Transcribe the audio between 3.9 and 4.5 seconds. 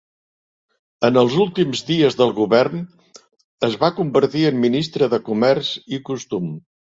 convertir